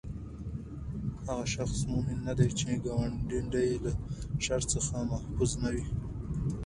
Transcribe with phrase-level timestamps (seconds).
[1.27, 3.91] هغه شخص مؤمن نه دی، چې ګاونډی ئي له
[4.45, 5.85] شر څخه محفوظ نه وي